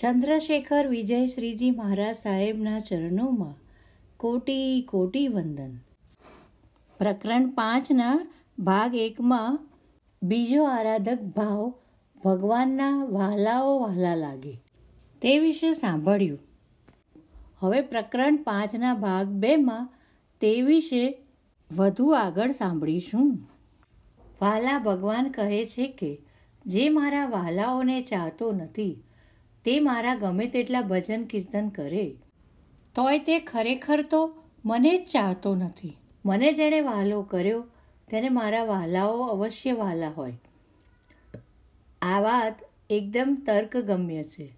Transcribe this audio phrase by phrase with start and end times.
[0.00, 3.54] ચંદ્રશેખર વિજય શ્રીજી મહારાજ સાહેબના ચરણોમાં
[4.16, 5.78] કોટી કોટી વંદન.
[6.98, 8.26] પ્રકરણ પાંચના
[8.58, 9.58] ભાગ એકમાં
[10.22, 11.74] બીજો આરાધક ભાવ
[12.24, 14.54] ભગવાનના વહાલાઓ વહાલા લાગે
[15.22, 16.38] તે વિશે સાંભળ્યું.
[17.58, 19.88] હવે પ્રકરણ પાંચના ભાગ બેમાં
[20.40, 21.18] તે વિશે
[21.70, 23.48] વધુ આગળ સાંભળીશું.
[24.40, 26.18] વાલા ભગવાન કહે છે કે,
[26.66, 29.02] જે મારા વાલાઓને ચાહતો નથી
[29.64, 32.16] તે મારા ગમે તેટલા ભજન કીર્તન કરે.
[32.94, 35.96] તોય તે ખરેખર તો મને જ ચાહતો નથી.
[36.26, 37.66] મને જેણે વહાલો કર્યો,
[38.10, 40.38] તેને મારા વહાલાઓ અવશ્ય વહાલા હોય.
[42.02, 44.52] આ વાત એકદમ તર્કગમ્ય છે.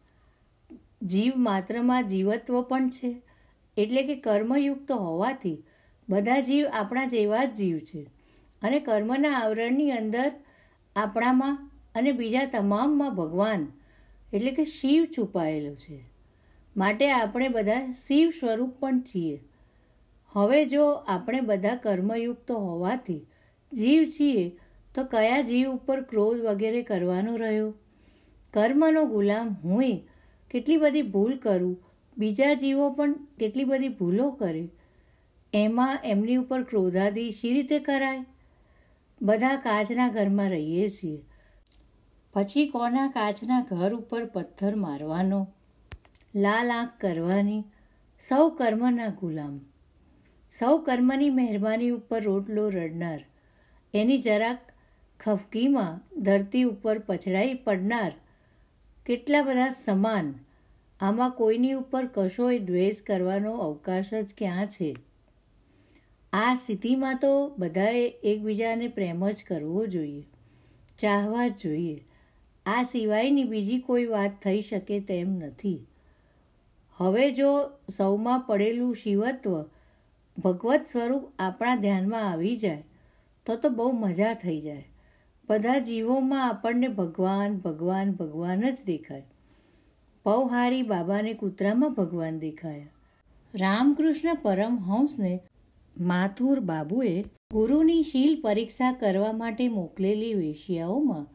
[1.03, 3.23] જીવ માત્રમાં જીવત્વ પણ છે.
[3.77, 5.65] એટલે કે કર્મયુક્ત હોવાથી
[6.09, 8.03] બધા જીવ આપણા જેવા જ જીવ છે.
[8.63, 10.33] અને કર્મના આવરણની અંદર
[10.97, 13.73] આપણામાં અને બીજા તમામમાં ભગવાન
[14.33, 16.01] એટલે કે શિવ છુપાયેલો છે.
[16.77, 19.45] માટે આપણે બધા શિવ સ્વરૂપ પણ છીએ.
[20.29, 23.27] હવે જો આપણે બધા કર્મયુક્ત હોવાથી
[23.73, 24.59] જીવ છીએ,
[24.95, 27.75] તો કયા જીવ ઉપર ક્રોધ વગેરે કરવાનો રહ્યો?
[28.51, 29.83] કર્મનો ગુલામ હું
[30.51, 31.85] કેટલી બધી ભૂલ કરું?
[32.19, 34.69] બીજા જીવો પણ કેટલી બધી ભૂલો કરે?
[35.53, 38.25] એમાં એમની ઉપર ક્રોધાદી શી રીતે કરાય?
[39.23, 41.23] બધા કાચના ઘરમાં રહીએ છીએ.
[42.33, 45.49] પછી કોના કાચના ઘર ઉપર પથ્થર મારવાનો?
[46.35, 47.65] લાલ આંખ કરવાની?
[48.29, 49.61] સૌ કર્મના ગુલામ.
[50.59, 53.25] સૌ કર્મની મહેરબાની ઉપર રોટલો રડનાર.
[53.95, 54.59] એની જરાક
[55.21, 58.13] ખફકીમાં ધરતી ઉપર પછડાઈ પડનાર.
[59.07, 60.35] કેટલા બધા સમાન.
[61.01, 64.97] આમાં કોઈની ઉપર કશોય દ્વેષ કરવાનો અવકાશ જ ક્યાં છે?
[66.33, 70.27] આ સ્થિતિમાં તો બધાએ એકબીજાને પ્રેમ જ કરવો જોઈએ.
[70.99, 72.05] ચાહવા જ જોઈએ.
[72.67, 75.87] આ સિવાયની બીજી કોઈ વાત થઈ શકે તેમ નથી.
[76.97, 79.65] હવે જો સૌમાં પડેલું શિવત્વ
[80.39, 82.85] ભગવત સ્વરૂપ આપણા ધ્યાનમાં આવી જાય,
[83.47, 84.85] તો તો બહુ મજા થઈ જાય.
[85.49, 89.25] બધા જીવોમાં આપણને ભગવાન ભગવાન ભગવાન જ દેખાય.
[90.25, 92.87] પૌહારી બાબાને કૂતરામાં ભગવાન દેખાયા.
[93.55, 95.41] રામકૃષ્ણ પરમહંસને
[96.01, 101.27] માથુર બાબુએ ગુરુની શીલ પરીક્ષા કરવા માટે મોકલેલી વેશિયાઓમાં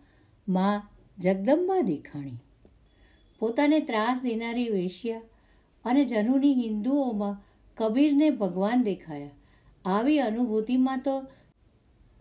[0.47, 2.37] માં જગદંબા દેખાણી.
[3.39, 5.21] પોતાને ત્રાસ દેનારી વેશ્યા
[5.85, 7.41] અને જનુની હિન્દુઓમાં
[7.77, 9.29] કબીરને ભગવાન દેખાયા.
[9.85, 11.23] આવી અનુભૂતિમાં તો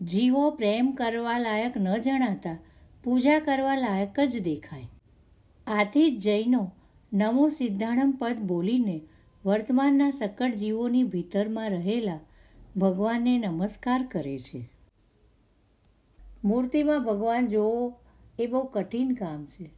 [0.01, 2.57] જીવો પ્રેમ કરવા લાયક ન જણાતા
[3.03, 4.87] પૂજા કરવા લાયક જ દેખાય.
[5.67, 6.71] આથી જ જૈનો
[7.13, 9.01] નમો સિદ્ધાણમ પદ બોલીને
[9.45, 12.19] વર્તમાનના સકળ જીવોની ભીતરમાં રહેલા
[12.77, 14.69] ભગવાનને નમસ્કાર કરે છે.
[16.45, 17.99] મૂર્તિમાં ભગવાન જોવો
[18.39, 19.69] એ બહુ કઠિન કામ છે.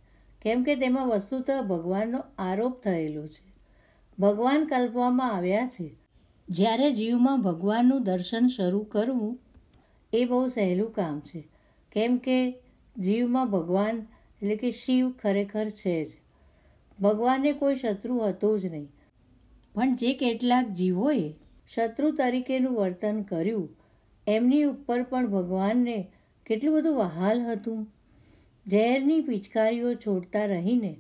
[0.42, 3.48] કેમ કે તેમાં વસ્તુતઃ ભગવાનનો આરોપ થયેલો છે.
[4.20, 5.98] ભગવાન કલ્પવામાં આવ્યા છે,
[6.50, 9.40] જ્યારે જીવમાં ભગવાનનું દર્શન શરૂ કરવું,
[10.14, 11.48] એ બહુ સહેલું કામ છે.
[11.92, 12.38] કેમ કે
[12.98, 13.98] જીવમાં ભગવાન
[14.42, 16.08] એટલે કે શિવ ખરેખર છે જ.
[17.00, 18.92] ભગવાનને કોઈ શત્રુ હતો જ નહીં.
[19.74, 21.34] પણ જે કેટલાક જીવોએ
[21.76, 23.70] શત્રુ તરીકેનું વર્તન કર્યું,
[24.28, 26.12] એમની ઉપર પણ ભગવાનને
[26.46, 27.88] કેટલું બધું વહાલ હતું.
[28.68, 30.96] ઝેરની પિચકારીઓ છોડતા રહીને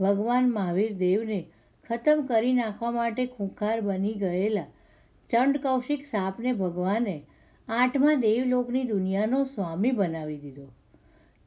[0.00, 1.40] ભગવાન મહાવીર દેવને
[1.88, 4.66] ખતમ કરી નાખવા માટે ખૂંખાર બની ગયેલા
[5.30, 7.22] ચંડ કૌશિક સાપને ભગવાને
[7.68, 10.66] આઠમા દેવલોકની દુનિયાનો સ્વામી બનાવી દીધો.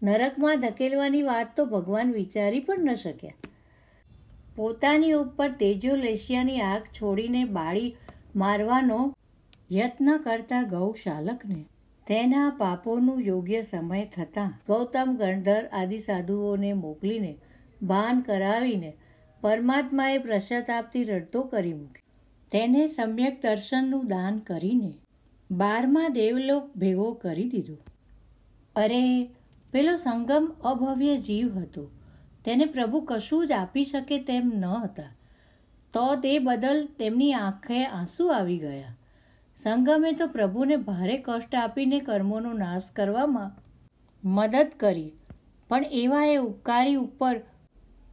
[0.03, 3.33] નરકમાં ધકેલવાની વાત તો ભગવાન વિચારી પણ ન શક્યા.
[4.55, 7.95] પોતાની ઉપર તેજોલેશિયાની આગ છોડીને બાળી
[8.35, 8.99] મારવાનો
[9.71, 11.65] યત્ન કરતા ગૌશાલકને
[12.07, 17.37] તેના પાપોનું યોગ્ય સમય થતાં ગૌતમ ગણધર આદિ સાધુઓને મોકલીને
[17.83, 18.93] ભાન કરાવીને
[19.41, 22.11] પરમાત્માએ પશ્ચાતાપથી રડતો કરી મૂક્યો.
[22.51, 24.93] તેને સમ્યક દર્શનનું દાન કરીને
[25.51, 27.77] બારમા દેવલોક ભેગો કરી દીધો.
[28.75, 29.29] અરે,
[29.71, 31.91] પેલો સંગમ અભવ્ય જીવ હતો.
[32.45, 35.03] તેને પ્રભુ કશું જ આપી શકે તેમ ન હતા.
[35.93, 38.95] તો તે બદલ તેમની આંખે આંસુ આવી ગયા.
[39.57, 43.51] સંગમે તો પ્રભુને ભારે કષ્ટ આપીને કર્મોનો નાશ કરવામાં
[44.23, 45.11] મદદ કરી.
[45.69, 47.35] પણ એવા એ ઉપકારી ઉપર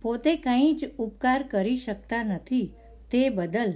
[0.03, 2.73] પોતે કંઈ જ ઉપકાર કરી શકતા નથી
[3.11, 3.73] તે બદલ.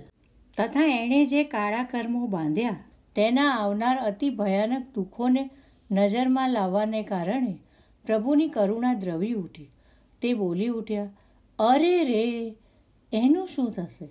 [0.56, 2.76] તથા એણે જે કાળા કર્મો બાંધ્યા,
[3.14, 5.50] તેના આવનાર અતિ ભયાનક દુઃખોને
[5.90, 7.54] નજરમાં લાવવાને કારણે
[8.04, 9.70] પ્રભુની કરુણા દ્રવી ઉઠી.
[10.22, 11.08] તે બોલી ઉઠ્યા,
[11.58, 12.24] અરે રે,
[13.12, 14.08] એનું શું થશે?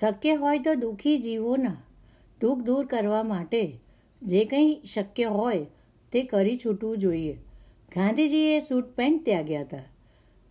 [0.00, 1.76] શક્ય હોય તો દુઃખી જીવોના
[2.40, 3.80] દુઃખ દૂર કરવા માટે
[4.22, 5.66] જે કંઈ શક્ય હોય
[6.12, 7.32] તે કરી છૂટવું જોઈએ.
[7.94, 9.78] ગાંધીજીએ સૂટ પેન્ટ ત્યાગ્યા હતા.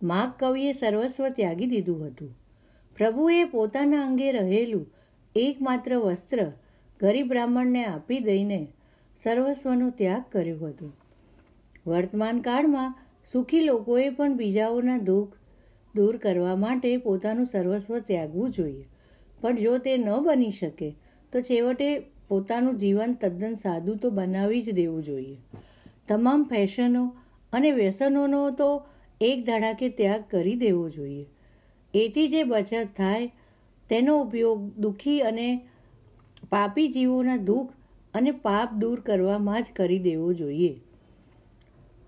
[0.02, 2.38] માગ કવિએ સર્વસ્વ ત્યાગી દીધું હતું.
[2.96, 4.86] પ્રભુએ પોતાના અંગે રહેલું
[5.36, 6.52] એકમાત્ર વસ્ત્ર
[7.00, 8.68] ગરીબ બ્રાહ્મણને આપી દઈને
[9.22, 10.92] સર્વસ્વનો ત્યાગ કર્યો હતો.
[11.86, 12.94] વર્તમાન કાળમાં
[13.32, 15.32] સુખી લોકોએ પણ બીજાઓના દુઃખ
[15.96, 18.88] દૂર કરવા માટે પોતાનું સર્વસ્વ ત્યાગવું જોઈએ.
[19.40, 20.96] પણ જો તે ન બની શકે
[21.32, 21.98] તો છેવટે
[22.28, 25.36] પોતાનું જીવન તદ્દન સાદું તો બનાવી જ દેવું જોઈએ.
[26.08, 27.16] તમામ ફેશનો
[27.52, 28.86] અને વ્યસનોનો તો
[29.20, 31.26] એક ધડાકે ત્યાગ કરી દેવો જોઈએ.
[31.94, 33.26] એથી જે બચત થાય,
[33.88, 35.66] તેનો ઉપયોગ દુઃખી અને
[36.50, 37.72] પાપી જીવોના દુઃખ
[38.14, 40.80] અને પાપ દૂર કરવામાં જ કરી દેવો જોઈએ.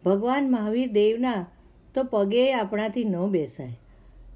[0.05, 1.47] ભગવાન મહાવીર દેવના
[1.95, 3.79] તો પગે આપણાથી ન બેસાય.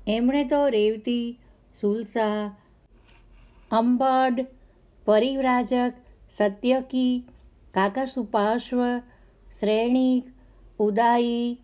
[0.09, 1.39] એમણે તો રેવતી,
[1.81, 2.57] સુલસા,
[3.71, 4.47] અંબડ
[5.07, 5.93] પરિવ્રાજક,
[6.37, 7.27] સત્યકી,
[7.75, 8.99] કાકસુપાશ્વ,
[9.61, 10.25] શ્રેણિક
[10.79, 11.59] ઉદાયી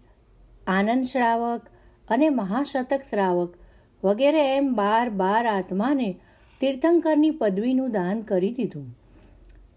[0.67, 1.67] આનંદ શ્રાવક
[2.09, 3.55] અને મહાશતક શ્રાવક
[4.05, 6.19] વગેરે એમ બાર બાર આત્માને
[6.61, 8.99] તીર્થંકરની પદવીનું દાન કરી દીધું.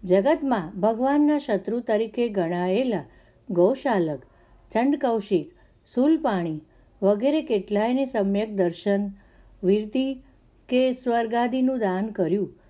[0.04, 3.04] જગતમાં ભગવાનના શત્રુ તરીકે ગણાયેલા
[3.50, 4.22] ગૌશાલક
[4.72, 4.96] ચંડ
[5.94, 6.60] સુલપાણી
[7.02, 9.10] વગેરે કેટલાયને સમ્યક દર્શન,
[9.64, 10.22] વીરતી
[10.68, 12.65] કે સ્વર્ગાદિનું દાન કર્યું.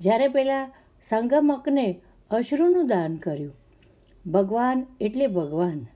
[0.00, 0.70] જ્યારે પેલા
[1.08, 2.00] સંગમકને
[2.30, 3.52] અશ્રુનું દાન કર્યું.
[4.26, 5.86] ભગવાન એટલે ભગવાન.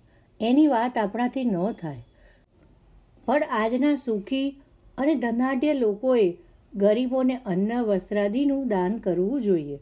[0.40, 2.04] એની વાત આપણાથી ન થાય.
[3.24, 4.62] પણ આજના સુખી
[4.98, 6.36] અને ધનાઢ્ય લોકોએ
[6.74, 9.78] ગરીબોને અન્ન વસ્ત્રાદીનું દાન કરવું જોઈએ.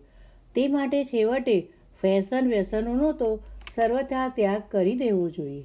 [0.54, 1.72] તે માટે છેવટે
[2.02, 3.42] ફેશન વ્યસનોનો તો
[3.74, 5.62] સર્વથા ત્યાગ કરી દેવો જોઈએ.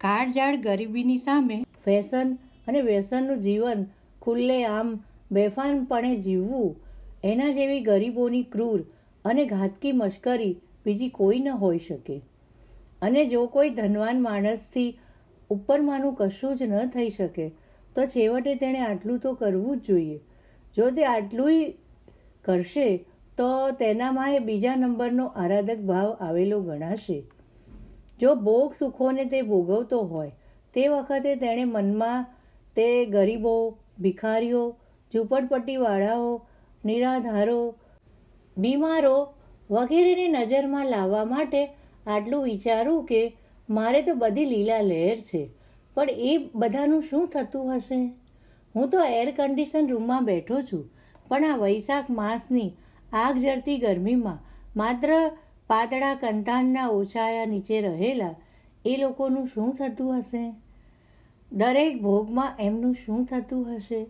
[0.00, 2.38] કાળજાળ ગરીબીની સામે ફેશન
[2.68, 3.86] અને વ્યસનનું જીવન
[4.22, 5.00] ખુલ્લે આમ
[5.32, 6.89] બેફાનપણે જીવવું
[7.24, 8.80] એના જેવી ગરીબોની ક્રૂર
[9.24, 12.20] અને ઘાતકી મશ્કરી બીજી કોઈ ન હોઈ શકે.
[13.02, 14.98] અને જો કોઈ ધનવાન માણસથી
[15.50, 17.48] ઉપરમાંનું કશું જ ન થઈ શકે,
[17.94, 20.20] તો છેવટે તેણે આટલું તો કરવું જ જોઈએ.
[20.76, 21.72] જો તે આટલું
[22.44, 23.04] કરશે,
[23.36, 27.22] તો તેનામાં એ બીજા નંબરનો આરાધક ભાવ આવેલો ગણાશે.
[28.20, 30.30] જો ભોગ સુખોને તે ભોગવતો હોય,
[30.74, 32.26] તે વખતે તેણે મનમાં
[32.76, 34.76] તે ગરીબો, ભિખારીઓ,
[35.14, 36.46] ઝૂંપડપટ્ટીવાળાઓ
[36.84, 37.74] નિરાધારો,
[38.58, 39.16] બીમારો
[39.70, 41.66] વગેરેને નજરમાં લાવવા માટે
[42.06, 43.36] આટલું વિચારું કે
[43.70, 45.42] મારે તો બધી લીલા લહેર છે.
[45.94, 48.00] પણ એ બધાનું શું થતું હશે?
[48.76, 50.84] હું તો એર કન્ડિશન રૂમમાં બેઠો છું,
[51.28, 52.70] પણ આ વૈશાખ માસની
[53.12, 54.38] આગ જરતી ગરમીમાં
[54.76, 55.30] માત્ર
[55.66, 58.34] પાતળા કંતાનના ઓછાયા નીચે રહેલા
[58.86, 60.44] એ લોકોનું શું થતું હશે?
[61.52, 64.06] દરેક ભોગમાં એમનું શું થતું હશે?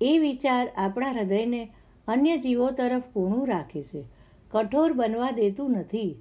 [0.00, 1.62] એ વિચાર આપણા હૃદયને
[2.08, 4.04] અન્ય જીવો તરફ કૂણું રાખે છે.
[4.50, 6.16] કઠોર બનવા દેતું નથી.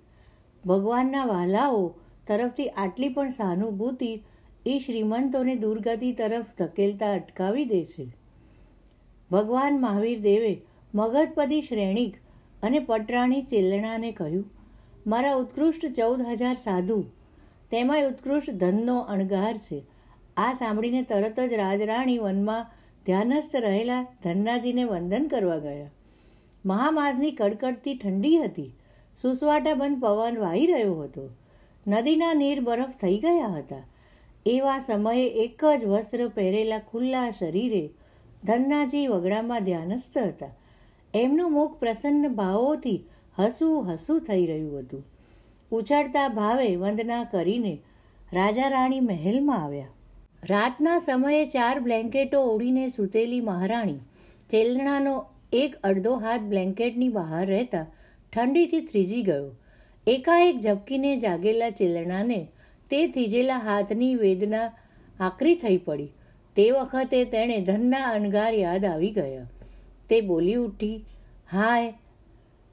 [0.65, 1.94] ભગવાનના વાલાઓ
[2.27, 4.24] તરફથી આટલી પણ સહાનુભૂતિ
[4.65, 8.06] એ શ્રીમંતોને દુર્ગતિ તરફ ધકેલતા અટકાવી દે છે.
[9.31, 10.61] ભગવાન મહાવીર દેવે
[10.95, 12.16] મગધપદી શ્રેણિક
[12.63, 14.45] અને પટરાણી ચેલણાને કહ્યું,
[15.07, 17.04] મારા ઉત્કૃષ્ટ ચૌદ હજાર સાધુ,
[17.71, 19.83] તેમાંય ઉત્કૃષ્ટ ધનનો અણગાર છે.
[20.37, 22.66] આ સાંભળીને તરત જ રાજરાણી વનમાં
[23.06, 25.90] ધ્યાનસ્થ રહેલા ધન્નાજીને વંદન કરવા ગયા.
[26.66, 28.74] મહામાસની કડકડતી ઠંડી હતી.
[29.22, 31.30] સુસવાટા બંધ પવન વાહી રહ્યો હતો.
[31.88, 33.88] નદીના નીર બરફ થઈ ગયા હતા.
[34.45, 37.90] એવા સમયે એક જ વસ્ત્ર પહેરેલા ખુલ્લા શરીરે
[38.44, 40.50] ધન્નાજી વગડામાં ધ્યાનસ્થ હતા.
[41.14, 43.06] એમનું મુખ પ્રસન્ન ભાવોથી
[43.40, 45.04] હસું હસું થઈ રહ્યું હતું.
[45.72, 47.81] ઉછળતા ભાવે વંદના કરીને
[48.33, 49.88] રાજા રાણી મહેલમાં આવ્યા.
[50.50, 54.00] રાતના સમયે ચાર બ્લેન્કેટો ઓઢીને સૂતેલી મહારાણી.
[54.50, 55.14] ચેલણાનો
[55.54, 57.83] એક અડધો હાથ બ્લેન્કેટની બહાર રહેતા
[58.33, 59.45] ઠંડીથી થ્રીજી ગયો.
[60.07, 62.40] એકાએક ઝબકીને જાગેલા ચેલણાને
[62.92, 64.66] તે થીજેલા હાથની વેદના
[65.19, 66.09] આકરી થઈ પડી.
[66.56, 69.47] તે વખતે તેણે ધનના અણગાર યાદ આવી ગયા.
[70.09, 70.97] તે બોલી ઉઠી,
[71.52, 71.94] હાય,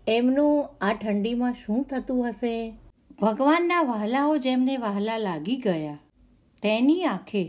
[0.06, 2.54] એમનું આ ઠંડીમાં શું થતું હશે?
[3.22, 5.96] ભગવાનના વહાલાઓ જેમને વહાલા લાગી ગયા,
[6.62, 7.46] તેની આંખે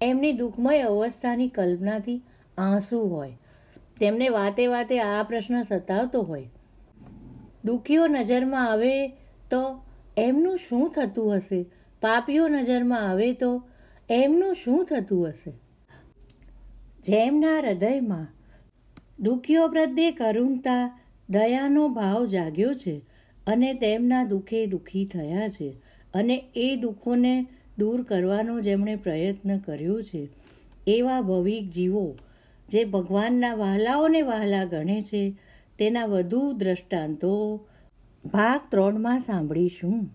[0.00, 2.22] એમની દુઃખમય અવસ્થાની કલ્પનાથી
[2.58, 3.38] આંસુ હોય.
[4.00, 6.50] તેમને વાતે વાતે આ પ્રશ્ન સતાવતો હોય.
[7.64, 9.08] દુઃખીઓ નજરમાં આવે
[9.50, 9.82] તો
[10.16, 11.62] એમનું શું થતું હશે?
[12.00, 13.62] પાપીઓ નજરમાં આવે તો
[14.10, 15.52] એમનું શું થતું હશે?
[17.04, 18.26] જેમના હૃદયમાં
[19.20, 21.00] દુઃખીઓ પ્રત્યે કરુણતા,
[21.30, 22.98] દયાનો ભાવ જાગ્યો છે
[23.46, 25.70] અને તેમના દુઃખે દુઃખી થયા છે
[26.14, 27.46] અને એ દુઃખોને
[27.78, 30.28] દૂર કરવાનો જેમણે પ્રયત્ન કર્યો છે.
[30.86, 32.16] એવા ભવિક જીવો
[32.68, 35.34] જે ભગવાનના વહાલાઓને વહાલા ગણે છે,
[35.78, 37.60] તેના વધુ દ્રષ્ટાંતો
[38.24, 40.10] ભાગ ત્રણમાં સાંભળીશું.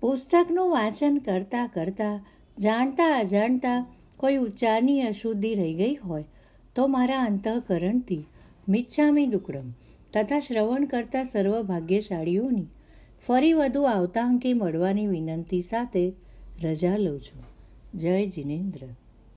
[0.00, 2.20] પુસ્તકનું વાંચન કરતાં કરતાં,
[2.58, 6.24] જાણતા અજાણતા કોઈ ઉચ્ચારની અશુદ્ધિ રહી ગઈ હોય,
[6.74, 8.24] તો મારા અંતઃકરણથી
[8.68, 9.70] મિચ્છામી દુકડમ
[10.14, 12.66] તથા શ્રવણ કરતા સર્વ ભાગ્યશાળીઓની
[13.26, 16.12] ફરી વધુ આવતા અંકે મળવાની વિનંતી સાથે
[16.62, 17.42] રજા લઉં છું.
[17.94, 18.86] જય જિનેન્દ્ર.